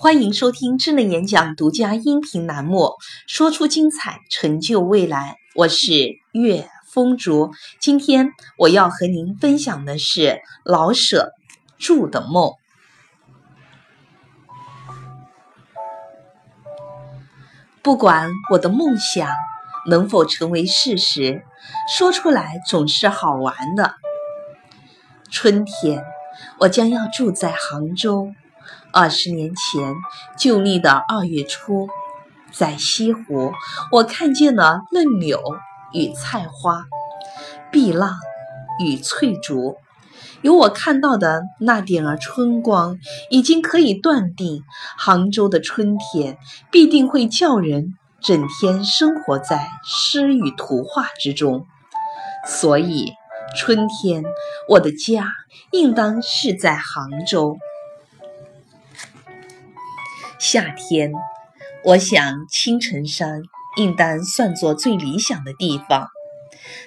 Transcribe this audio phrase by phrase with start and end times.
[0.00, 2.92] 欢迎收听智能演讲独家音频栏目，
[3.26, 5.38] 说出精彩，成就未来。
[5.56, 7.50] 我是岳风竹，
[7.80, 11.32] 今天我要和您分享的是老舍
[11.78, 12.52] 住的梦。
[17.82, 19.28] 不管我的梦想
[19.88, 21.42] 能否成为事实，
[21.92, 23.96] 说出来总是好玩的。
[25.28, 26.04] 春天，
[26.60, 28.32] 我将要住在杭州。
[28.92, 29.94] 二十年前，
[30.36, 31.88] 旧历的二月初，
[32.52, 33.52] 在西湖，
[33.92, 35.40] 我看见了嫩柳
[35.92, 36.84] 与菜花，
[37.70, 38.16] 碧浪
[38.80, 39.76] 与翠竹。
[40.42, 42.96] 由我看到的那点儿春光，
[43.28, 44.62] 已经可以断定，
[44.96, 46.38] 杭州的春天
[46.70, 51.66] 必定会叫人整天生活在诗与图画之中。
[52.46, 53.12] 所以，
[53.56, 54.22] 春天，
[54.68, 55.32] 我的家
[55.72, 57.58] 应当是在杭州。
[60.38, 61.10] 夏天，
[61.82, 63.42] 我想青城山
[63.76, 66.08] 应当算作最理想的地方。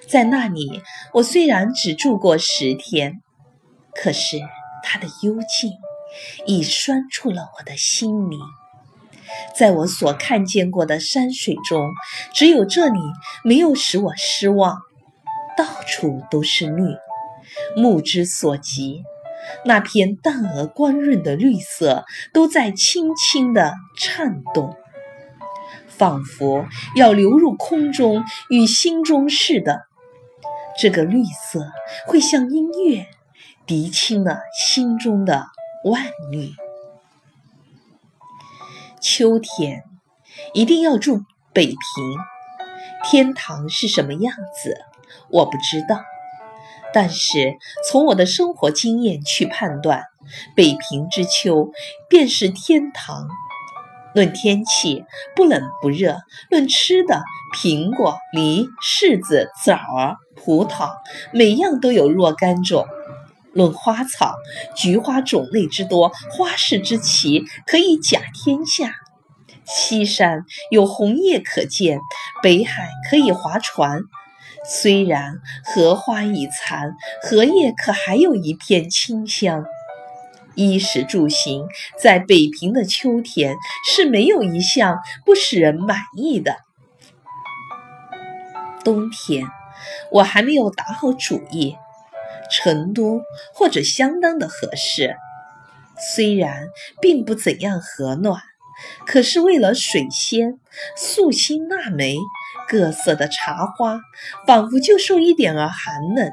[0.08, 0.82] 在那里，
[1.14, 3.22] 我虽然只住过十天，
[3.94, 4.40] 可是
[4.84, 5.74] 它的幽静
[6.46, 8.40] 已拴住了我的心灵。
[9.54, 11.92] 在我所看见过的山水中，
[12.34, 13.00] 只有这里
[13.44, 14.80] 没有使我失望。
[15.58, 16.84] 到处都是绿，
[17.76, 19.04] 目之所及。
[19.66, 24.76] 那片淡而光润的绿色，都在轻轻地颤动，
[25.88, 29.88] 仿佛要流入空中，与心中似的。
[30.80, 31.72] 这个绿色
[32.08, 33.08] 会像音乐，
[33.68, 35.48] 涤清了心中的
[35.84, 36.52] 万虑。
[39.02, 39.84] 秋天
[40.54, 41.22] 一定要住
[41.54, 41.78] 北平，
[43.04, 44.78] 天堂是什么样子，
[45.30, 46.02] 我不知道。
[46.94, 47.58] 但是
[47.90, 50.04] 从我的生活经验去判断，
[50.56, 51.72] 北平之秋
[52.10, 53.28] 便是天堂。
[54.14, 55.06] 论天气，
[55.38, 56.18] 不冷不热；
[56.50, 57.24] 论吃的，
[57.56, 60.92] 苹果、梨、柿子、枣儿、葡萄，
[61.32, 62.86] 每样都有若干种。
[63.54, 64.36] 论花草，
[64.76, 68.96] 菊花种类之多，花市之奇，可以甲天下。
[69.66, 72.00] 西山有红叶可见，
[72.44, 74.02] 北海可以划船。
[74.64, 79.66] 虽然荷花已残，荷叶可还有一片清香。
[80.54, 81.66] 衣食住行，
[81.98, 83.56] 在北平的秋天
[83.90, 86.58] 是没有一项不使人满意的。
[88.84, 89.48] 冬天，
[90.12, 91.78] 我还没有打好主意，
[92.52, 93.22] 成都
[93.54, 95.16] 或者相当的合适。
[96.16, 96.68] 虽然
[97.00, 98.42] 并不怎样和暖，
[99.06, 100.60] 可是为了水仙、
[100.96, 102.18] 素心、腊梅。
[102.72, 104.00] 各色的茶花，
[104.48, 106.32] 仿佛就受一点儿寒冷，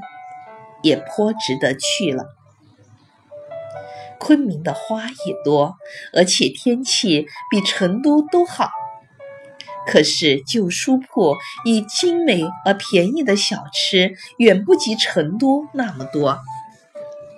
[0.83, 2.27] 也颇值得去了。
[4.21, 5.75] 昆明的花也多，
[6.13, 8.71] 而且天气比成都都好。
[9.85, 11.35] 可是旧书铺
[11.65, 16.39] 以精美而便宜的小吃，远不及成都那么多。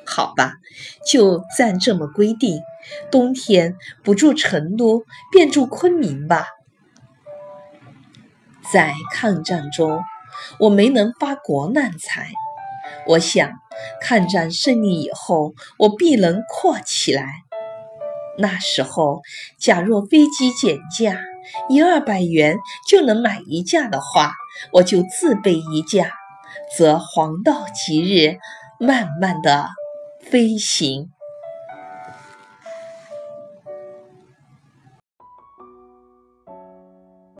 [0.04, 0.52] 好吧，
[1.06, 2.60] 就暂这么规定，
[3.10, 6.44] 冬天不住成都，便住昆明吧。
[8.72, 10.02] 在抗战中，
[10.58, 12.28] 我没能发国难财。
[13.06, 13.50] 我想，
[14.02, 17.24] 抗战胜利以后，我必能阔起来。
[18.38, 19.22] 那时候，
[19.58, 21.20] 假若飞机减价，
[21.68, 22.56] 一二百元
[22.88, 24.32] 就能买一架的话，
[24.72, 26.12] 我就自备一架，
[26.76, 28.38] 则黄道吉日，
[28.78, 29.68] 慢慢的
[30.20, 31.10] 飞行。